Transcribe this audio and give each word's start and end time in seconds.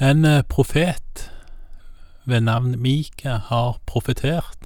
En 0.00 0.24
eh, 0.24 0.42
profet 0.48 1.30
ved 2.24 2.40
navn 2.40 2.80
Mika 2.80 3.36
har 3.36 3.78
profetert 3.86 4.56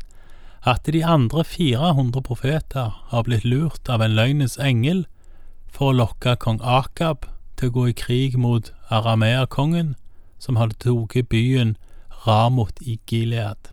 at 0.62 0.86
de 0.86 1.04
andre 1.04 1.44
400 1.44 2.22
profeter 2.22 3.02
har 3.08 3.22
blitt 3.22 3.44
lurt 3.44 3.88
av 3.88 4.02
en 4.02 4.14
løgnens 4.14 4.54
engel 4.58 5.06
for 5.66 5.90
å 5.90 5.96
lokke 5.98 6.36
kong 6.38 6.60
Akab 6.62 7.26
til 7.58 7.70
å 7.70 7.74
gå 7.74 7.88
i 7.90 7.96
krig 7.98 8.38
mot 8.38 8.70
arameerkongen, 8.86 9.96
som 10.38 10.60
hadde 10.62 10.78
tatt 10.78 11.28
byen 11.28 11.74
Ramot 12.26 12.78
i 12.82 12.98
Gilead. 13.10 13.72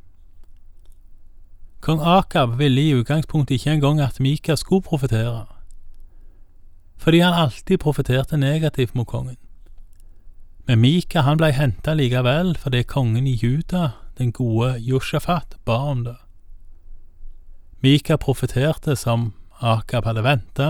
Kong 1.82 2.02
Akab 2.02 2.58
ville 2.58 2.82
i 2.82 2.98
utgangspunktet 2.98 3.60
ikke 3.60 3.78
engang 3.78 4.02
at 4.02 4.20
Mika 4.20 4.56
skulle 4.56 4.82
profetere, 4.82 5.46
fordi 6.98 7.20
han 7.20 7.34
alltid 7.34 7.78
profeterte 7.78 8.38
negativt 8.38 8.96
mot 8.96 9.08
kongen. 9.08 9.38
Men 10.66 10.80
Mika 10.80 11.22
han 11.22 11.38
blei 11.38 11.52
henta 11.52 11.94
likevel 11.94 12.54
fordi 12.60 12.84
kongen 12.88 13.28
i 13.28 13.36
Juda, 13.36 13.92
den 14.18 14.32
gode 14.32 14.78
Josjafat, 14.80 15.58
ba 15.66 15.76
om 15.92 16.04
det. 16.06 16.16
Mika 17.84 18.18
profeterte 18.18 18.96
som 18.96 19.34
Akab 19.60 20.06
hadde 20.06 20.24
venta, 20.24 20.70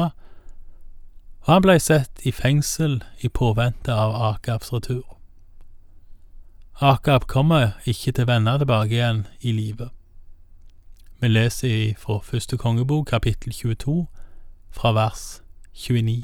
og 1.43 1.51
han 1.53 1.61
blei 1.61 1.77
sett 1.79 2.23
i 2.25 2.31
fengsel 2.31 3.03
i 3.21 3.29
påvente 3.29 3.93
av 3.93 4.15
Akabs 4.33 4.73
retur. 4.73 5.03
Akab 6.81 7.27
kommer 7.29 7.75
ikke 7.85 8.11
til 8.11 8.25
å 8.25 8.31
vende 8.31 8.55
tilbake 8.63 8.95
igjen 8.97 9.27
i 9.41 9.53
livet. 9.53 9.91
Vi 11.21 11.29
leser 11.29 11.93
fra 12.01 12.17
første 12.19 12.57
kongebok, 12.57 13.11
kapittel 13.13 13.53
22, 13.53 14.07
fra 14.73 14.91
vers 14.97 15.21
29. 15.85 16.23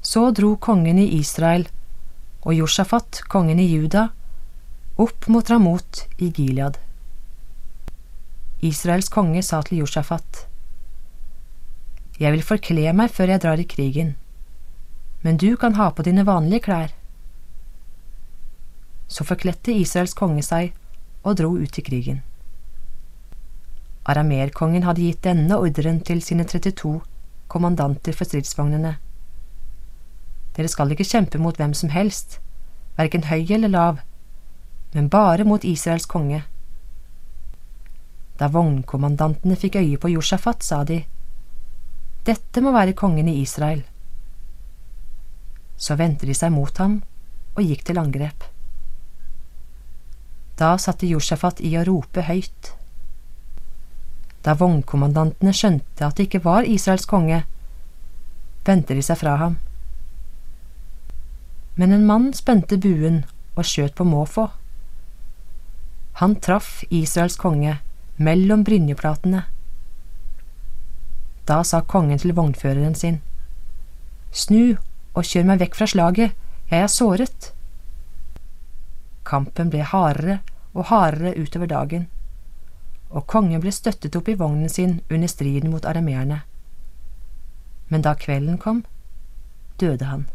Så 0.00 0.30
dro 0.32 0.54
kongen 0.56 0.98
i 0.98 1.10
Israel 1.18 1.68
og 2.40 2.54
Josjafat, 2.54 3.22
kongen 3.28 3.60
i 3.60 3.66
Juda, 3.68 4.08
opp 4.96 5.28
mot 5.28 5.50
Ramot 5.50 6.04
i 6.18 6.30
Gilead. 6.30 6.78
Israels 8.60 9.08
konge 9.08 9.42
sa 9.42 9.62
til 9.62 9.82
Josjafat, 9.84 10.46
Jeg 12.20 12.32
vil 12.32 12.42
forkle 12.44 12.92
meg 12.92 13.10
før 13.10 13.32
jeg 13.32 13.40
drar 13.40 13.60
i 13.60 13.64
krigen, 13.64 14.16
men 15.22 15.36
du 15.36 15.56
kan 15.56 15.74
ha 15.74 15.90
på 15.90 16.02
dine 16.02 16.26
vanlige 16.26 16.60
klær. 16.60 16.90
Så 19.08 19.24
forkledte 19.24 19.72
Israels 19.72 20.12
konge 20.14 20.42
seg 20.42 20.74
og 21.24 21.36
dro 21.40 21.54
ut 21.56 21.78
i 21.78 21.82
krigen. 21.82 22.20
Aramerkongen 24.04 24.84
hadde 24.84 25.04
gitt 25.04 25.24
denne 25.24 25.56
ordren 25.56 26.00
til 26.00 26.20
sine 26.24 26.44
32 26.44 27.00
kommandanter 27.48 28.16
for 28.16 28.28
stridsvognene. 28.28 28.96
Dere 30.60 30.68
skal 30.68 30.90
ikke 30.92 31.06
kjempe 31.08 31.38
mot 31.40 31.56
hvem 31.56 31.72
som 31.72 31.88
helst, 31.88 32.34
verken 32.98 33.22
høy 33.30 33.48
eller 33.56 33.70
lav, 33.72 34.00
men 34.92 35.06
bare 35.08 35.46
mot 35.48 35.62
Israels 35.64 36.04
konge. 36.04 36.42
Da 38.36 38.50
vognkommandantene 38.52 39.56
fikk 39.56 39.78
øye 39.80 39.96
på 40.02 40.10
Josjafat, 40.12 40.60
sa 40.60 40.82
de, 40.84 40.98
Dette 42.28 42.60
må 42.60 42.74
være 42.76 42.92
kongen 42.92 43.30
i 43.32 43.38
Israel. 43.40 43.80
Så 45.80 45.96
vendte 45.96 46.28
de 46.28 46.36
seg 46.36 46.52
mot 46.52 46.76
ham 46.76 46.98
og 47.54 47.64
gikk 47.64 47.86
til 47.88 48.02
angrep. 48.02 48.44
Da 50.60 50.74
satte 50.76 51.08
Josjafat 51.08 51.64
i 51.64 51.72
å 51.80 51.86
rope 51.88 52.26
høyt. 52.28 52.74
Da 54.44 54.58
vognkommandantene 54.60 55.56
skjønte 55.56 56.04
at 56.04 56.20
det 56.20 56.28
ikke 56.28 56.44
var 56.44 56.68
Israels 56.68 57.08
konge, 57.08 57.46
vendte 58.68 58.92
de 58.92 59.08
seg 59.08 59.22
fra 59.24 59.40
ham. 59.40 59.56
Men 61.80 61.94
en 61.96 62.04
mann 62.08 62.26
spente 62.36 62.76
buen 62.76 63.22
og 63.56 63.64
skjøt 63.64 63.96
på 63.96 64.04
måfå. 64.04 64.50
Han 66.20 66.36
traff 66.44 66.82
Israels 66.92 67.38
konge 67.40 67.78
mellom 68.20 68.66
brynjeplatene. 68.68 69.46
Da 71.48 71.62
sa 71.64 71.80
kongen 71.80 72.20
til 72.20 72.36
vognføreren 72.36 72.94
sin, 72.94 73.18
Snu 74.30 74.76
og 75.16 75.24
kjør 75.26 75.48
meg 75.48 75.64
vekk 75.64 75.80
fra 75.80 75.88
slaget, 75.90 76.36
jeg 76.70 76.84
er 76.84 76.92
såret. 76.92 77.50
Kampen 79.26 79.72
ble 79.72 79.82
hardere 79.82 80.38
og 80.70 80.86
hardere 80.92 81.34
utover 81.40 81.72
dagen 81.72 82.06
og 83.10 83.26
kongen 83.26 83.62
ble 83.62 83.72
støttet 83.74 84.14
opp 84.16 84.28
i 84.30 84.36
vognen 84.38 84.70
sin 84.70 85.00
under 85.10 85.30
striden 85.30 85.72
mot 85.72 85.86
arameerne. 85.86 86.42
Men 87.90 88.04
da 88.06 88.14
kvelden 88.14 88.58
kom, 88.58 88.84
døde 89.82 90.06
han, 90.06 90.28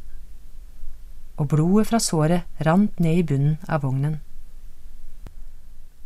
og 1.37 1.49
blodet 1.51 1.87
fra 1.89 1.99
såret 1.99 2.65
rant 2.65 2.99
ned 2.99 3.21
i 3.21 3.25
bunnen 3.27 3.57
av 3.67 3.83
vognen. 3.83 4.19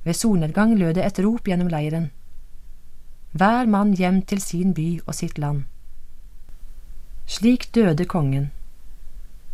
Ved 0.03 0.17
solnedgang 0.17 0.77
lød 0.79 0.95
det 0.97 1.05
et 1.05 1.19
rop 1.25 1.47
gjennom 1.47 1.69
leiren. 1.69 2.09
Hver 3.31 3.69
mann 3.69 3.93
hjem 3.93 4.23
til 4.25 4.41
sin 4.41 4.73
by 4.73 4.87
og 5.05 5.13
sitt 5.13 5.37
land. 5.37 5.65
Slik 7.29 7.69
døde 7.75 8.05
kongen, 8.09 8.49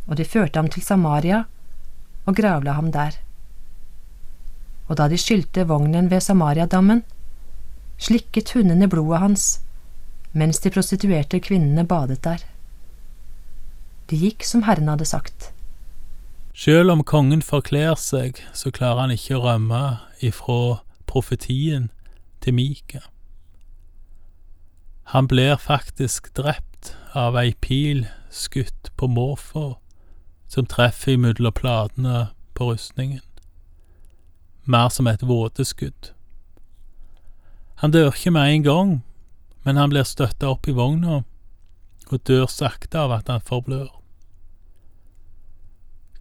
og 0.08 0.16
de 0.16 0.25
førte 0.25 0.62
ham 0.62 0.72
til 0.72 0.86
Samaria 0.86 1.44
og 2.25 2.36
gravla 2.36 2.78
ham 2.78 2.92
der 2.96 3.19
og 4.88 4.97
da 5.00 5.07
de 5.09 5.18
skylte 5.18 5.66
vognen 5.68 6.09
ved 6.12 6.22
Samariadammen, 6.22 7.03
slikket 7.97 8.53
hundene 8.53 8.90
blodet 8.90 9.22
hans 9.24 9.46
mens 10.36 10.59
de 10.59 10.69
prostituerte 10.69 11.40
kvinnene 11.40 11.86
badet 11.88 12.22
der. 12.25 12.42
Det 14.09 14.19
gikk 14.19 14.44
som 14.44 14.66
Herren 14.68 14.92
hadde 14.92 15.07
sagt. 15.07 15.52
Sjøl 16.56 16.90
om 16.94 17.04
kongen 17.04 17.42
forkler 17.44 17.98
seg, 18.00 18.40
så 18.56 18.72
klarer 18.72 19.04
han 19.04 19.16
ikke 19.16 19.36
å 19.36 19.44
rømme 19.44 19.84
ifra 20.24 20.80
profetien 21.10 21.90
til 22.40 22.56
Mika. 22.56 23.04
Han 25.12 25.28
blir 25.28 25.60
faktisk 25.60 26.32
drept 26.38 26.96
av 27.14 27.36
ei 27.38 27.52
pil 27.62 28.06
skutt 28.32 28.92
på 28.96 29.12
måfå 29.12 29.76
som 30.48 30.68
treffer 30.72 31.18
imellom 31.20 31.54
platene 31.56 32.30
på 32.56 32.72
rustningen 32.72 33.26
mer 34.66 34.90
som 34.90 35.08
et 35.08 35.24
vådeskudd. 35.24 36.12
Han 37.76 37.92
dør 37.92 38.14
ikke 38.14 38.32
med 38.32 38.54
en 38.54 38.64
gang, 38.64 38.92
men 39.64 39.78
han 39.78 39.90
blir 39.90 40.04
støtta 40.04 40.50
opp 40.50 40.68
i 40.68 40.74
vogna 40.74 41.22
og 42.10 42.22
dør 42.28 42.46
sakte 42.50 43.00
av 43.02 43.14
at 43.14 43.30
han 43.30 43.42
forblør. 43.46 43.90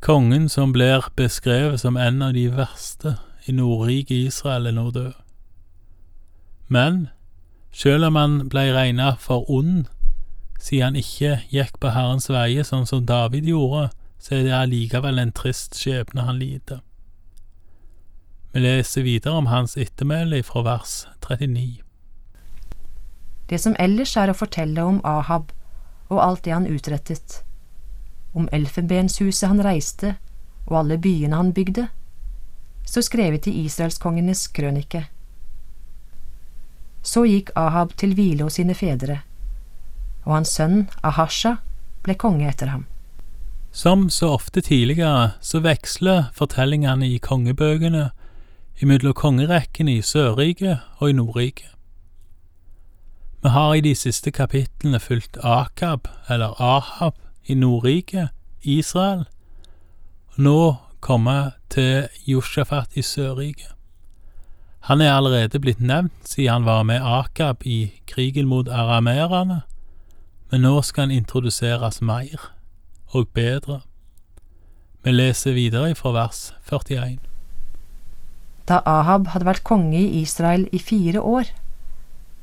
Kongen 0.05 0.49
som 0.49 0.73
blir 0.73 1.05
beskrevet 1.17 1.81
som 1.81 1.97
en 1.97 2.23
av 2.23 2.35
de 2.37 2.49
verste 2.53 3.15
i 3.49 3.53
Nordrike 3.57 4.13
Israel, 4.15 4.67
er 4.67 4.75
nå 4.77 4.91
død. 4.93 5.15
Men 6.69 7.07
selv 7.73 8.11
om 8.11 8.19
han 8.21 8.35
ble 8.53 8.67
regnet 8.77 9.23
for 9.25 9.49
ond, 9.49 9.87
siden 10.61 10.91
han 10.91 10.99
ikke 11.01 11.39
gikk 11.49 11.79
på 11.81 11.95
Herrens 11.95 12.29
veier 12.29 12.69
sånn 12.69 12.85
som 12.85 13.07
David 13.09 13.49
gjorde, 13.49 13.87
så 14.21 14.37
er 14.37 14.45
det 14.45 14.53
allikevel 14.59 15.23
en 15.23 15.33
trist 15.33 15.81
skjebne 15.81 16.27
han 16.29 16.37
lider. 16.37 16.85
Vi 18.53 18.61
leser 18.61 19.09
videre 19.09 19.41
om 19.41 19.49
hans 19.49 19.79
ettermæle 19.81 20.43
fra 20.45 20.67
vers 20.69 21.07
39. 21.25 21.81
Det 23.49 23.57
som 23.61 23.73
ellers 23.81 24.13
er 24.21 24.29
å 24.29 24.37
fortelle 24.37 24.85
om 24.85 25.01
Ahab 25.01 25.49
og 26.13 26.21
alt 26.21 26.45
det 26.45 26.53
han 26.53 26.69
utrettet, 26.69 27.41
om 28.35 28.49
elfenbenshuset 28.53 29.49
han 29.49 29.63
reiste 29.65 30.17
og 30.67 30.79
alle 30.81 30.99
byene 30.99 31.37
han 31.37 31.53
bygde, 31.55 31.89
så 32.85 33.03
skrevet 33.03 33.47
i 33.47 33.55
israelskongenes 33.65 34.47
krønike. 34.55 35.07
Så 37.05 37.25
gikk 37.29 37.53
Ahab 37.57 37.95
til 38.01 38.15
hvile 38.17 38.47
hos 38.47 38.59
sine 38.59 38.75
fedre, 38.75 39.21
og 40.25 40.39
hans 40.39 40.55
sønn 40.57 40.87
Ahasha 41.05 41.59
ble 42.05 42.17
konge 42.21 42.49
etter 42.49 42.73
ham. 42.73 42.87
Som 43.75 44.09
så 44.11 44.31
ofte 44.37 44.63
tidligere 44.63 45.35
så 45.43 45.61
veksler 45.65 46.31
fortellingene 46.37 47.09
i 47.11 47.19
kongebøkene 47.19 48.11
imellom 48.83 49.15
kongerekkene 49.19 49.99
i 49.99 50.03
Sørriket 50.03 50.79
og 50.99 51.11
i 51.11 51.17
Nordriket. 51.17 51.71
Vi 53.43 53.51
har 53.53 53.75
i 53.75 53.83
de 53.85 53.93
siste 53.95 54.31
kapitlene 54.33 55.01
fulgt 55.01 55.37
Akab, 55.43 56.09
eller 56.31 56.55
Ahab, 56.63 57.19
i 57.47 57.55
Nordriket, 57.55 58.29
Israel, 58.63 59.25
nå 60.37 60.77
kommer 61.01 61.51
til 61.71 62.09
Josjafat 62.27 62.97
i 62.97 63.03
Sørriket. 63.03 63.71
Han 64.89 65.01
er 65.01 65.17
allerede 65.17 65.61
blitt 65.61 65.81
nevnt 65.81 66.29
siden 66.29 66.53
han 66.53 66.65
var 66.65 66.83
med 66.83 67.01
Akab 67.01 67.65
i 67.65 68.01
krigen 68.07 68.49
mot 68.49 68.69
arameerne, 68.69 69.63
men 70.51 70.61
nå 70.61 70.81
skal 70.83 71.09
han 71.09 71.19
introduseres 71.19 72.03
mer 72.03 72.51
og 73.13 73.29
bedre. 73.29 73.81
Vi 75.05 75.13
leser 75.13 75.57
videre 75.57 75.95
fra 75.95 76.13
vers 76.13 76.51
41 76.69 77.21
da 78.69 78.81
Ahab 78.89 79.29
hadde 79.33 79.49
vært 79.49 79.65
konge 79.67 79.99
i 80.01 80.23
Israel 80.23 80.67
i 80.73 80.81
fire 80.81 81.21
år, 81.21 81.51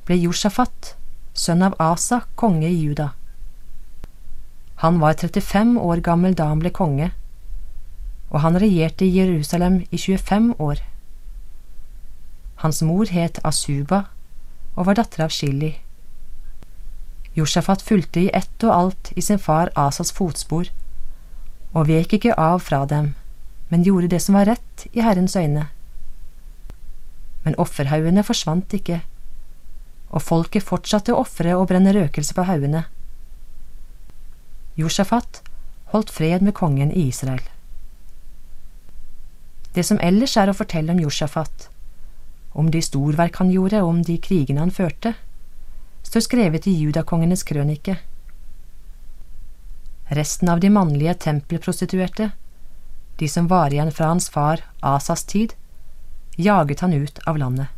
ble 0.06 0.18
Josjafat, 0.22 0.94
sønn 1.34 1.64
av 1.66 1.74
Asa, 1.82 2.22
konge 2.38 2.68
i 2.68 2.78
Juda. 2.78 3.12
Han 4.82 4.98
var 4.98 5.14
35 5.14 5.76
år 5.78 6.00
gammel 6.02 6.32
da 6.34 6.48
han 6.50 6.58
ble 6.58 6.72
konge, 6.74 7.12
og 8.34 8.40
han 8.42 8.58
regjerte 8.58 9.06
i 9.06 9.12
Jerusalem 9.14 9.76
i 9.94 9.98
25 9.98 10.48
år. 10.58 10.80
Hans 12.64 12.80
mor 12.82 13.06
het 13.14 13.38
Asuba 13.46 14.08
og 14.74 14.88
var 14.88 14.96
datter 14.98 15.22
av 15.22 15.30
Shili. 15.30 15.76
Josjafat 17.38 17.84
fulgte 17.86 18.24
i 18.24 18.32
ett 18.34 18.64
og 18.66 18.74
alt 18.74 19.10
i 19.14 19.22
sin 19.22 19.38
far 19.38 19.70
Asas 19.78 20.10
fotspor, 20.16 20.72
og 21.72 21.86
vek 21.86 22.16
ikke 22.18 22.34
av 22.34 22.58
fra 22.66 22.80
dem, 22.90 23.12
men 23.70 23.86
gjorde 23.86 24.10
det 24.16 24.20
som 24.24 24.34
var 24.34 24.50
rett 24.50 24.86
i 24.90 25.04
Herrens 25.06 25.36
øyne. 25.38 25.68
Men 27.46 27.58
offerhaugene 27.66 28.26
forsvant 28.26 28.74
ikke, 28.74 28.98
og 30.10 30.26
folket 30.26 30.66
fortsatte 30.66 31.14
å 31.14 31.22
ofre 31.22 31.54
og 31.54 31.68
brenne 31.70 31.94
røkelse 31.94 32.34
på 32.34 32.48
haugene. 32.50 32.82
Josjafat 34.74 35.42
holdt 35.92 36.10
fred 36.10 36.42
med 36.42 36.54
kongen 36.54 36.92
i 36.92 37.08
Israel. 37.08 37.42
Det 39.72 39.84
som 39.84 40.00
ellers 40.00 40.36
er 40.36 40.48
å 40.48 40.56
fortelle 40.56 40.92
om 40.92 41.00
Josjafat, 41.00 41.68
om 42.52 42.70
de 42.70 42.82
storverk 42.84 43.36
han 43.40 43.52
gjorde 43.52 43.82
og 43.82 43.88
om 43.88 44.00
de 44.04 44.18
krigene 44.20 44.60
han 44.60 44.72
førte, 44.72 45.14
står 46.04 46.24
skrevet 46.26 46.66
i 46.68 46.74
judakongenes 46.76 47.44
krønike. 47.48 47.96
Resten 50.12 50.48
av 50.52 50.60
de 50.60 50.68
mannlige 50.72 51.14
tempelprostituerte, 51.24 52.30
de 53.16 53.28
som 53.28 53.48
var 53.48 53.72
igjen 53.72 53.92
fra 53.92 54.10
hans 54.12 54.28
far 54.32 54.64
Asas 54.80 55.24
tid, 55.24 55.54
jaget 56.36 56.80
han 56.80 56.92
ut 56.92 57.20
av 57.28 57.38
landet. 57.40 57.68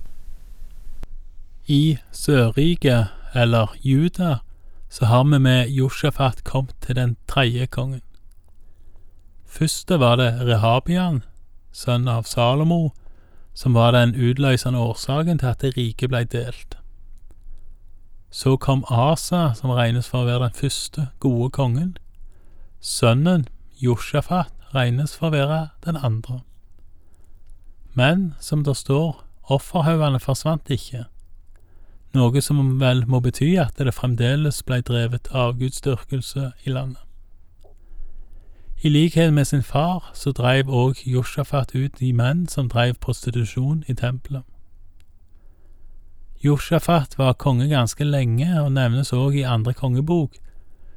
I 1.66 1.98
Sørriket, 2.10 3.14
eller 3.34 3.70
Juda, 3.82 4.40
så 4.94 5.04
har 5.04 5.24
vi 5.24 5.38
med 5.38 5.68
Josjafat 5.68 6.44
kommet 6.44 6.74
til 6.80 6.94
den 6.94 7.16
tredje 7.26 7.66
kongen. 7.66 8.02
Første 9.44 9.98
var 9.98 10.16
det 10.16 10.46
Rehabian, 10.46 11.24
sønn 11.72 12.06
av 12.08 12.28
Salomo, 12.30 12.92
som 13.54 13.74
var 13.74 13.90
den 13.90 14.14
utløsende 14.14 14.78
årsaken 14.78 15.40
til 15.42 15.50
at 15.50 15.64
det 15.66 15.72
riket 15.74 16.12
ble 16.12 16.20
delt. 16.30 16.76
Så 18.30 18.54
kom 18.56 18.84
Asa, 18.86 19.48
som 19.58 19.74
regnes 19.74 20.06
for 20.12 20.22
å 20.22 20.28
være 20.28 20.46
den 20.46 20.58
første 20.60 21.08
gode 21.18 21.50
kongen. 21.50 21.96
Sønnen, 22.78 23.48
Josjafat, 23.82 24.54
regnes 24.74 25.16
for 25.18 25.32
å 25.32 25.34
være 25.34 25.60
den 25.88 25.98
andre. 25.98 26.44
Men, 27.98 28.36
som 28.38 28.62
det 28.62 28.76
står, 28.78 29.24
offerhaugene 29.50 30.22
forsvant 30.22 30.70
ikke 30.70 31.08
noe 32.14 32.40
som 32.42 32.80
vel 32.80 33.04
må 33.06 33.20
bety 33.20 33.54
at 33.60 33.78
det 33.78 33.94
fremdeles 33.94 34.62
ble 34.62 34.80
drevet 34.80 35.28
avgudsdyrkelse 35.32 36.52
i 36.64 36.70
landet. 36.70 37.00
I 38.84 38.88
likhet 38.88 39.32
med 39.32 39.44
sin 39.44 39.62
far 39.62 40.10
så 40.14 40.32
dreiv 40.32 40.68
òg 40.68 41.00
Josjafat 41.08 41.74
ut 41.74 41.98
de 42.00 42.12
menn 42.12 42.46
som 42.48 42.68
dreiv 42.68 42.94
prostitusjon 43.00 43.84
i 43.88 43.94
tempelet. 43.94 44.44
Josjafat 46.44 47.18
var 47.18 47.32
konge 47.32 47.68
ganske 47.68 48.04
lenge 48.04 48.50
og 48.60 48.72
nevnes 48.72 49.12
òg 49.12 49.38
i 49.40 49.46
andre 49.48 49.72
kongebok, 49.72 50.36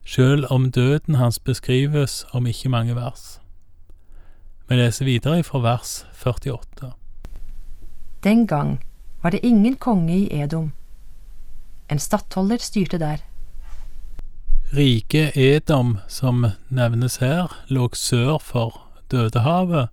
sjøl 0.04 0.44
om 0.52 0.72
døden 0.72 1.16
hans 1.16 1.40
beskrives 1.40 2.25
om 2.34 2.48
ikke 2.48 2.70
mange 2.70 2.96
vers. 2.96 3.40
Vi 4.68 4.75
leser 4.75 5.06
videre 5.06 5.44
fra 5.44 5.63
vers 5.63 6.06
48. 6.12 6.92
Den 8.24 8.48
gang 8.48 8.84
var 9.24 9.30
det 9.30 9.40
ingen 9.44 9.75
konge 9.75 10.18
i 10.18 10.42
Edom, 10.42 10.74
en 11.89 12.00
stattholder 12.00 12.57
styrte 12.62 13.00
der. 13.00 13.24
Riket 14.74 15.38
Edom, 15.38 15.98
som 16.07 16.45
nevnes 16.69 17.18
her, 17.24 17.54
lå 17.68 17.89
sør 17.94 18.38
for 18.44 18.81
Dødehavet 19.12 19.88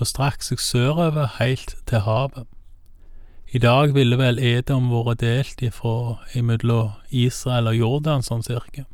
og 0.00 0.08
strakk 0.08 0.44
seg 0.44 0.60
sørover 0.60 1.28
helt 1.38 1.74
til 1.88 2.00
havet. 2.06 2.46
I 3.52 3.58
dag 3.58 3.92
ville 3.94 4.16
vel 4.18 4.40
Edom 4.42 4.88
vært 4.90 5.20
delt 5.20 5.62
ifra 5.62 6.16
imellom 6.34 6.96
Israel 7.10 7.70
og 7.70 7.76
Jordan, 7.76 8.24
sånn 8.24 8.44
cirka. 8.44 8.84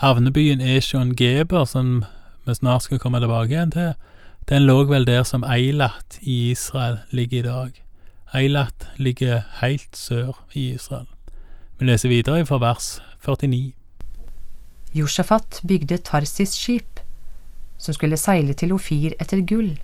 Havnebyen 0.00 0.62
Eshon 0.62 1.12
Geber, 1.18 1.66
som 1.66 2.04
vi 2.46 2.54
snart 2.56 2.86
skal 2.86 3.02
komme 3.02 3.20
tilbake 3.20 3.52
igjen 3.52 3.74
til, 3.74 3.92
den 4.48 4.64
lå 4.66 4.84
vel 4.88 5.04
der 5.06 5.26
som 5.28 5.44
Eilat 5.44 6.18
i 6.22 6.50
Israel 6.54 7.02
ligger 7.10 7.44
i 7.44 7.48
dag. 7.50 7.82
Eilat 8.34 8.88
ligger 8.96 9.42
helt 9.60 9.98
sør 9.98 10.38
i 10.54 10.70
Israel. 10.78 11.06
Vi 11.80 11.86
leser 11.86 12.10
videre 12.12 12.44
fra 12.44 12.58
vers 12.60 13.00
49. 13.24 13.72
Josjafat 14.92 15.60
bygde 15.64 15.96
Tarsis-skip, 16.04 17.00
som 17.78 17.96
skulle 17.96 18.18
seile 18.20 18.52
til 18.52 18.74
Ofir 18.76 19.14
etter 19.16 19.40
gull. 19.40 19.78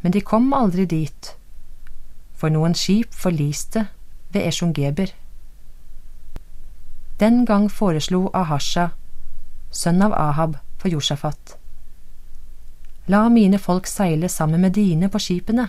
Men 0.00 0.16
de 0.16 0.24
kom 0.24 0.48
aldri 0.56 0.88
dit, 0.88 1.30
for 2.32 2.48
noen 2.48 2.72
skip 2.72 3.12
forliste 3.12 3.84
ved 4.32 4.48
Eshungeber. 4.48 5.12
Den 7.20 7.44
gang 7.44 7.68
foreslo 7.68 8.30
Ahasha, 8.32 8.94
sønn 9.68 10.00
av 10.00 10.16
Ahab, 10.16 10.56
for 10.80 10.88
Josjafat. 10.88 11.58
La 13.12 13.26
mine 13.28 13.60
folk 13.60 13.84
seile 13.84 14.32
sammen 14.32 14.64
med 14.64 14.72
dine 14.72 15.12
på 15.12 15.20
skipene. 15.20 15.68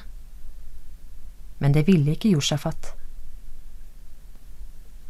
Men 1.59 1.75
det 1.75 1.89
ville 1.91 2.15
ikke 2.15 2.37
Josjafat. 2.39 2.95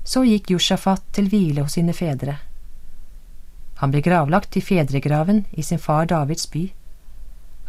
Så 0.05 0.21
gikk 0.23 0.51
Josjafat 0.53 1.01
til 1.17 1.29
hvile 1.31 1.65
hos 1.65 1.75
sine 1.79 1.93
fedre. 1.97 2.37
Han 3.81 3.91
ble 3.91 4.03
gravlagt 4.05 4.55
i 4.55 4.63
fedregraven 4.63 5.45
i 5.51 5.65
sin 5.65 5.81
far 5.81 6.05
Davids 6.07 6.47
by, 6.47 6.69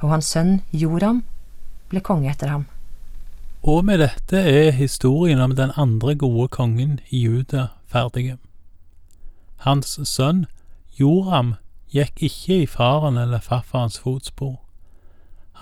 og 0.03 0.13
hans 0.13 0.29
sønn 0.31 0.61
Joram 0.71 1.25
ble 1.91 2.03
konge 2.05 2.31
etter 2.31 2.53
ham. 2.53 2.67
Og 3.67 3.83
med 3.89 3.99
dette 4.05 4.39
er 4.39 4.77
historien 4.77 5.41
om 5.43 5.57
den 5.57 5.73
andre 5.77 6.15
gode 6.15 6.49
kongen 6.55 7.01
i 7.11 7.25
Juda 7.25 7.71
ferdig. 7.91 8.37
Hans 9.65 9.97
sønn 10.05 10.45
Joram 11.01 11.57
gikk 11.91 12.23
ikke 12.29 12.61
i 12.63 12.69
faren 12.71 13.19
eller 13.19 13.43
farfarens 13.43 13.99
fotspor. 13.99 14.61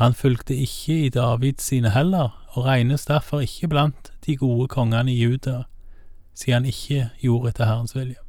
Han 0.02 0.14
fulgte 0.14 0.56
ikke 0.58 1.04
i 1.06 1.08
Davids 1.14 1.70
sine 1.70 1.94
heller, 1.94 2.34
og 2.54 2.66
regnes 2.66 3.06
derfor 3.06 3.40
ikke 3.40 3.68
blant 3.70 4.10
de 4.26 4.36
gode 4.36 4.68
kongene 4.68 5.12
i 5.12 5.22
Juda, 5.22 5.62
siden 6.34 6.54
han 6.54 6.64
ikke 6.70 7.10
gjorde 7.22 7.48
etter 7.48 7.64
Herrens 7.70 7.96
vilje. 7.96 8.20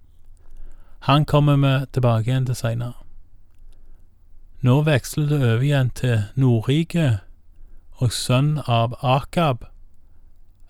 Han 1.05 1.25
kommer 1.25 1.57
vi 1.57 1.85
tilbake 1.93 2.29
igjen 2.31 2.45
til 2.45 2.55
seinere. 2.55 2.93
Nå 4.65 4.79
veksler 4.81 5.27
det 5.29 5.41
over 5.43 5.61
igjen 5.61 5.89
til 5.93 6.23
Nordrike 6.35 7.19
og 8.01 8.13
sønn 8.13 8.57
av 8.65 8.95
Akab, 9.05 9.67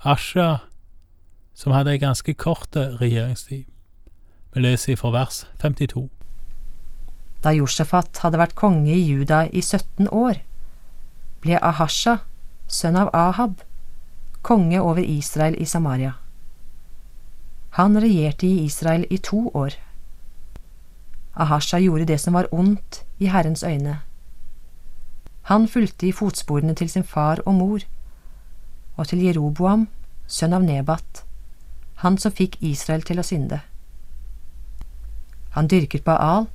Asha, 0.04 0.65
som 1.56 1.72
hadde 1.72 1.94
ei 1.96 2.01
ganske 2.01 2.34
kort 2.34 2.75
regjeringstid. 2.75 3.63
Vi 4.54 4.63
leser 4.63 5.00
fra 5.00 5.13
vers 5.15 5.46
52. 5.63 6.10
Da 7.44 7.54
Josjafat 7.56 8.20
hadde 8.24 8.42
vært 8.42 8.58
konge 8.60 8.92
i 8.92 9.06
Juda 9.06 9.46
i 9.48 9.62
17 9.62 10.10
år, 10.12 10.42
ble 11.39 11.60
Ahasha, 11.62 12.18
sønn 12.68 13.00
av 13.00 13.13
Ahab, 13.13 13.62
konge 14.44 14.82
over 14.82 15.04
Israel 15.04 15.56
i 15.62 15.65
Samaria. 15.65 16.15
Han 17.75 18.00
regjerte 18.01 18.48
i 18.48 18.63
Israel 18.63 19.05
i 19.10 19.17
to 19.17 19.50
år. 19.53 19.74
Ahasha 21.36 21.79
gjorde 21.79 22.05
det 22.05 22.22
som 22.24 22.34
var 22.34 22.48
ondt 22.51 23.03
i 23.20 23.27
Herrens 23.27 23.63
øyne. 23.63 24.00
Han 25.51 25.67
fulgte 25.67 26.08
i 26.08 26.12
fotsporene 26.12 26.75
til 26.75 26.89
sin 26.89 27.03
far 27.03 27.41
og 27.46 27.53
mor, 27.53 27.79
og 28.96 29.08
til 29.08 29.25
Jeroboam, 29.25 29.88
sønn 30.27 30.55
av 30.55 30.63
Nebat, 30.63 31.25
han 31.96 32.17
som 32.17 32.32
fikk 32.32 32.55
Israel 32.63 33.03
til 33.03 33.20
å 33.20 33.25
synde. 33.27 33.60
Han 35.58 35.67
dyrket 35.67 36.08
Baal 36.08 36.48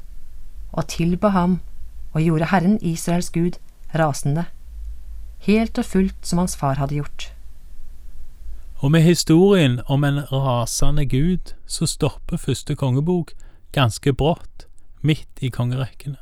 og 0.72 0.88
tilba 0.88 1.28
ham 1.36 1.58
og 2.14 2.22
gjorde 2.24 2.48
Herren 2.48 2.78
Israels 2.80 3.28
Gud 3.30 3.60
rasende, 3.94 4.46
helt 5.44 5.78
og 5.78 5.84
fullt 5.84 6.26
som 6.26 6.40
hans 6.40 6.56
far 6.56 6.80
hadde 6.80 6.96
gjort. 6.96 7.28
Og 8.80 8.90
med 8.90 9.02
historien 9.04 9.80
om 9.86 10.04
en 10.04 10.22
rasende 10.32 11.04
gud 11.06 11.52
så 11.66 11.86
stopper 11.86 12.40
første 12.40 12.74
kongebok 12.74 13.34
ganske 13.76 14.12
brått, 14.12 14.66
midt 15.02 15.40
i 15.40 15.48
kongerekkene. 15.52 16.16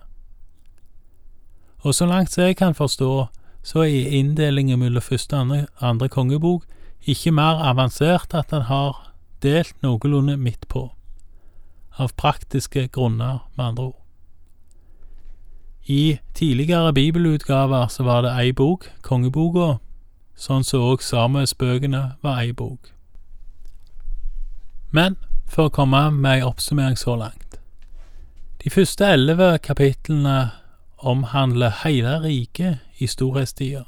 Og 1.87 1.95
så 1.95 2.07
langt 2.07 2.38
jeg 2.38 2.57
kan 2.57 2.75
forstå, 2.75 3.27
så 3.62 3.85
er 3.87 4.11
inndelingen 4.19 4.79
mellom 4.79 5.03
første 5.03 5.37
og 5.37 5.41
andre, 5.41 5.67
andre 5.81 6.09
kongebok 6.09 6.67
ikke 7.07 7.31
mer 7.33 7.62
avansert 7.62 8.35
at 8.35 8.50
den 8.50 8.67
har 8.67 9.15
delt 9.43 9.77
noenlunde 9.83 10.37
midt 10.37 10.67
på, 10.69 10.88
av 11.99 12.11
praktiske 12.19 12.88
grunner, 12.88 13.47
med 13.57 13.65
andre 13.65 13.85
ord. 13.85 14.03
I 15.87 16.19
tidligere 16.35 16.93
bibelutgaver 16.93 17.87
så 17.87 18.03
var 18.03 18.27
det 18.27 18.35
ei 18.35 18.53
bok, 18.53 18.91
kongeboka, 19.03 19.79
sånn 20.38 20.64
som 20.64 20.87
òg 20.87 21.02
samespøkene 21.02 22.02
var 22.23 22.40
ei 22.45 22.52
bok. 22.54 22.92
Men 24.95 25.18
for 25.49 25.68
å 25.68 25.75
komme 25.75 26.07
med 26.14 26.38
ei 26.38 26.47
oppsummering 26.47 26.97
så 26.97 27.16
langt. 27.18 27.59
De 28.62 28.71
første 28.71 29.07
elleve 29.07 29.57
kapitlene 29.62 30.50
omhandler 30.99 31.75
hele 31.85 32.18
riket 32.25 33.02
i 33.02 33.07
storhetstida. 33.07 33.85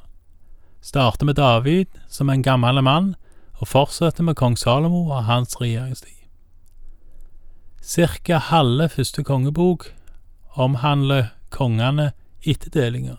Starter 0.80 1.26
med 1.26 1.36
David 1.36 1.88
som 2.08 2.30
en 2.30 2.42
gammel 2.42 2.82
mann, 2.82 3.14
og 3.60 3.68
fortsetter 3.68 4.24
med 4.24 4.38
kong 4.40 4.56
Salomo 4.56 5.10
og 5.10 5.26
hans 5.28 5.58
regjeringstid. 5.60 6.16
Cirka 7.82 8.38
halve 8.38 8.88
første 8.88 9.24
kongebok 9.24 9.90
omhandler 10.56 11.34
kongene 11.52 12.12
etter 12.40 12.72
delinga. 12.72 13.18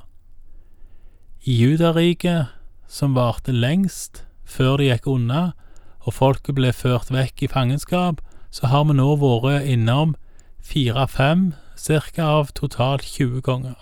I 1.45 1.53
Judariket, 1.61 2.50
som 2.91 3.15
varte 3.15 3.55
lengst 3.55 4.25
før 4.43 4.81
det 4.81 4.89
gikk 4.89 5.07
unna 5.07 5.43
og 6.01 6.15
folket 6.17 6.57
ble 6.57 6.74
ført 6.75 7.12
vekk 7.13 7.45
i 7.45 7.50
fangenskap, 7.51 8.19
så 8.51 8.67
har 8.67 8.83
vi 8.89 8.98
nå 8.98 9.13
vært 9.21 9.69
innom 9.69 10.15
fire-fem 10.60 11.53
cirka 11.79 12.25
av 12.27 12.51
totalt 12.57 13.05
20 13.07 13.45
konger. 13.45 13.77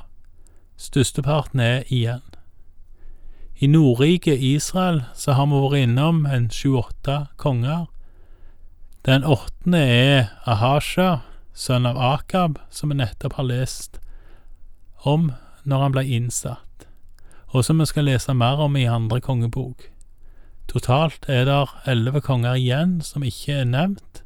Størsteparten 0.77 1.63
er 1.63 1.87
igjen. 1.87 2.23
I 3.59 3.67
Nordriket 3.67 4.39
Israel 4.39 5.01
så 5.17 5.33
har 5.35 5.49
vi 5.49 5.63
vært 5.63 5.87
innom 5.87 6.21
en 6.29 6.47
sju-åtte 6.53 7.25
konger. 7.41 7.87
Den 9.07 9.25
åttende 9.25 9.81
er 9.83 10.29
Ahasha, 10.45 11.23
sønn 11.55 11.87
av 11.89 11.97
Akab, 11.97 12.59
som 12.69 12.93
vi 12.93 12.99
nettopp 13.01 13.35
har 13.39 13.49
lest 13.49 13.99
om 15.03 15.31
når 15.63 15.83
han 15.83 15.95
ble 15.95 16.03
innsatt, 16.07 16.68
og 17.49 17.65
som 17.65 17.79
vi 17.81 17.87
skal 17.89 18.05
lese 18.05 18.33
mer 18.33 18.61
om 18.61 18.75
i 18.77 18.87
andre 18.89 19.21
kongebok. 19.21 19.89
Totalt 20.69 21.25
er 21.27 21.47
det 21.49 21.61
elleve 21.89 22.21
konger 22.21 22.59
igjen 22.59 22.99
som 23.01 23.25
ikke 23.25 23.61
er 23.61 23.69
nevnt, 23.69 24.23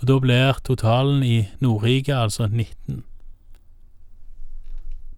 og 0.00 0.08
da 0.08 0.18
blir 0.20 0.60
totalen 0.64 1.22
i 1.24 1.48
Nordriket 1.60 2.16
altså 2.16 2.46
19. 2.46 3.04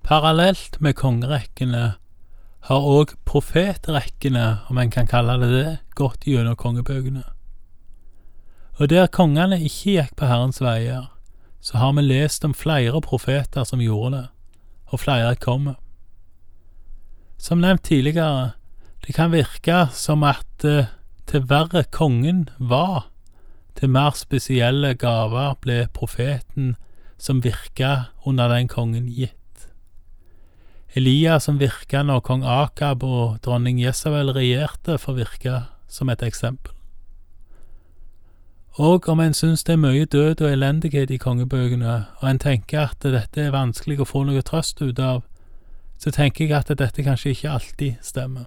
Parallelt 0.03 0.81
med 0.81 0.95
kongerekkene 0.99 1.83
har 2.67 2.87
òg 2.87 3.17
profetrekkene, 3.27 4.63
om 4.71 4.79
en 4.79 4.91
kan 4.91 5.07
kalle 5.11 5.39
det 5.43 5.51
det, 5.51 5.79
gått 5.99 6.27
gjennom 6.27 6.59
kongebøkene. 6.59 7.25
Og 8.79 8.91
der 8.91 9.11
kongene 9.11 9.59
ikke 9.59 9.97
gikk 9.97 10.15
på 10.19 10.31
Herrens 10.31 10.63
veier, 10.63 11.11
så 11.63 11.79
har 11.79 11.95
vi 11.99 12.07
lest 12.07 12.45
om 12.47 12.55
flere 12.55 13.03
profeter 13.03 13.67
som 13.67 13.83
gjorde 13.83 14.17
det, 14.17 14.27
og 14.91 15.03
flere 15.03 15.35
kommer. 15.37 15.82
Som 17.43 17.59
nevnt 17.59 17.83
tidligere, 17.83 18.53
det 19.03 19.17
kan 19.17 19.33
virke 19.33 19.89
som 19.91 20.23
at 20.23 20.63
eh, 20.65 20.93
til 21.27 21.43
verre 21.51 21.83
kongen 21.91 22.45
var, 22.59 23.09
til 23.75 23.91
mer 23.91 24.15
spesielle 24.15 24.93
gaver 24.95 25.57
ble 25.59 25.89
profeten 25.91 26.77
som 27.19 27.41
virka 27.43 28.13
under 28.23 28.47
den 28.53 28.69
kongen 28.71 29.09
gitt. 29.11 29.67
Elia 30.95 31.41
som 31.41 31.59
virka 31.59 32.05
når 32.07 32.23
kong 32.23 32.45
Akab 32.47 33.03
og 33.03 33.41
dronning 33.43 33.81
Jesabel 33.83 34.31
regjerte, 34.37 34.99
får 34.99 35.19
virke 35.19 35.57
som 35.89 36.15
et 36.15 36.23
eksempel. 36.23 36.71
Og 38.79 39.09
om 39.09 39.21
en 39.21 39.35
syns 39.35 39.67
det 39.67 39.75
er 39.75 39.83
mye 39.83 40.07
død 40.07 40.45
og 40.47 40.53
elendighet 40.53 41.11
i 41.11 41.19
kongebøkene, 41.19 42.05
og 42.23 42.31
en 42.31 42.39
tenker 42.39 42.87
at 42.87 43.03
dette 43.03 43.49
er 43.49 43.53
vanskelig 43.53 43.99
å 44.01 44.09
få 44.09 44.23
noe 44.31 44.47
trøst 44.47 44.79
ut 44.81 45.03
av, 45.03 45.27
så 45.99 46.11
tenker 46.11 46.47
jeg 46.47 46.59
at 46.59 46.79
dette 46.79 47.03
kanskje 47.03 47.31
ikke 47.31 47.51
alltid 47.51 47.95
stemmer. 48.03 48.45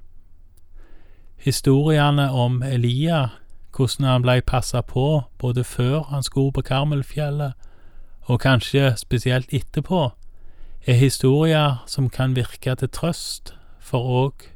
Historiene 1.38 2.32
om 2.32 2.64
Elia 2.64 3.30
hvordan 3.76 4.08
han 4.08 4.22
blei 4.22 4.42
passa 4.42 4.82
på 4.82 5.24
både 5.38 5.64
før 5.64 6.04
han 6.10 6.24
skulle 6.24 6.52
på 6.52 6.62
Karmelfjellet, 6.62 7.54
og 8.22 8.40
kanskje 8.40 8.96
spesielt 8.98 9.54
etterpå, 9.54 10.12
er 10.88 10.94
historier 10.94 11.84
som 11.88 12.10
kan 12.10 12.36
virke 12.36 12.76
til 12.76 12.90
trøst 12.90 13.54
for 13.80 14.00
òg 14.24 14.48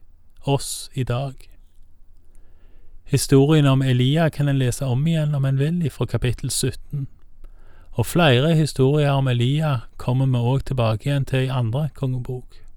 oss 0.47 0.89
i 0.93 1.03
dag. 1.03 1.33
Historien 3.03 3.65
om 3.65 3.81
Elia 3.81 4.29
kan 4.29 4.47
en 4.47 4.57
lese 4.57 4.85
om 4.85 5.07
igjen 5.07 5.35
om 5.35 5.45
en 5.45 5.59
vil, 5.59 5.89
fra 5.91 6.05
kapittel 6.05 6.51
17, 6.51 7.07
og 7.91 8.05
flere 8.05 8.55
historier 8.55 9.11
om 9.11 9.27
Elia 9.27 9.79
kommer 9.97 10.25
vi 10.25 10.37
òg 10.37 10.65
tilbake 10.65 11.09
igjen 11.09 11.25
til 11.25 11.47
i 11.47 11.53
andre 11.53 11.89
kongebok. 11.95 12.68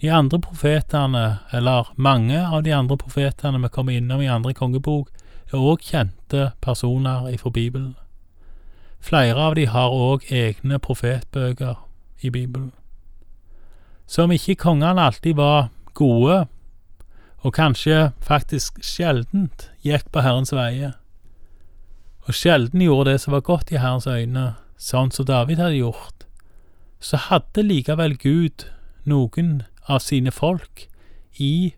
De 0.00 0.08
andre 0.08 0.40
profetene, 0.40 1.38
eller 1.52 1.88
mange 1.96 2.38
av 2.40 2.62
de 2.62 2.72
andre 2.72 2.96
profetene 2.96 3.60
vi 3.60 3.68
kommer 3.68 3.92
innom 3.92 4.22
i 4.22 4.30
andre 4.32 4.54
kongebok, 4.56 5.10
er 5.52 5.58
òg 5.60 5.82
kjente 5.84 6.52
personer 6.64 7.28
ifra 7.34 7.50
Bibelen. 7.50 7.96
Flere 9.00 9.48
av 9.48 9.56
de 9.58 9.66
har 9.68 9.92
òg 9.92 10.24
egne 10.32 10.78
profetbøker 10.78 11.76
i 12.24 12.30
Bibelen. 12.30 12.72
Så 14.06 14.24
om 14.24 14.32
ikke 14.32 14.58
kongene 14.60 15.04
alltid 15.04 15.36
var 15.36 15.68
gode, 15.94 16.46
og 17.40 17.54
kanskje 17.56 18.10
faktisk 18.20 18.82
sjeldent 18.84 19.70
gikk 19.84 20.10
på 20.12 20.24
Herrens 20.24 20.52
veier, 20.52 20.96
og 22.28 22.36
sjelden 22.36 22.82
gjorde 22.84 23.12
det 23.12 23.20
som 23.22 23.32
var 23.36 23.44
godt 23.44 23.72
i 23.72 23.80
Herrens 23.80 24.08
øyne, 24.08 24.54
sånn 24.80 25.12
som 25.12 25.28
David 25.28 25.60
hadde 25.60 25.80
gjort, 25.80 26.26
så 27.00 27.20
hadde 27.30 27.64
likevel 27.64 28.16
Gud 28.20 28.68
noen 29.08 29.62
av 29.90 30.02
sine 30.04 30.30
folk 30.30 30.86
i 31.42 31.74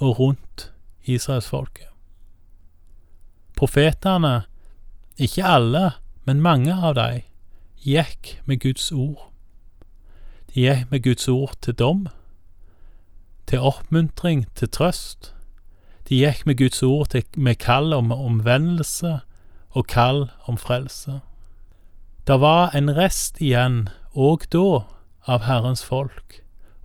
og 0.00 0.18
rundt 0.18 0.70
israelsfolket. 1.04 1.88
Profetene, 3.56 4.42
ikke 5.20 5.44
alle, 5.44 5.90
men 6.24 6.40
mange 6.40 6.72
av 6.72 6.94
dem, 6.96 7.26
gikk 7.84 8.38
med 8.48 8.60
Guds 8.64 8.88
ord. 8.92 9.28
De 10.54 10.64
gikk 10.64 10.88
med 10.90 11.04
Guds 11.04 11.28
ord 11.28 11.52
til 11.60 11.76
dom, 11.76 12.06
til 13.46 13.60
oppmuntring, 13.60 14.46
til 14.54 14.70
trøst. 14.72 15.34
De 16.08 16.22
gikk 16.22 16.46
med 16.46 16.56
Guds 16.56 16.82
ord 16.82 17.12
til, 17.12 17.24
med 17.36 17.60
kall 17.60 17.92
om 17.92 18.12
omvendelse 18.12 19.18
og 19.70 19.86
kall 19.86 20.30
om 20.48 20.56
frelse. 20.58 21.20
Det 22.26 22.40
var 22.40 22.72
en 22.76 22.92
rest 22.96 23.40
igjen, 23.40 23.88
òg 24.14 24.48
da, 24.52 24.84
av 25.28 25.44
Herrens 25.44 25.84
folk 25.84 26.40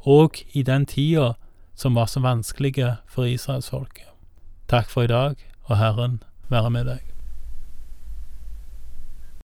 og 0.06 0.38
i 0.54 0.64
den 0.64 0.86
tida 0.86 1.34
som 1.76 1.96
var 1.96 2.06
så 2.06 2.22
vanskelige 2.24 2.96
for 3.10 3.26
israelsfolket. 3.26 4.08
Takk 4.70 4.90
for 4.90 5.04
i 5.04 5.12
dag, 5.12 5.36
og 5.66 5.78
Herren 5.78 6.24
være 6.50 6.70
med 6.72 6.86
deg. 6.86 7.15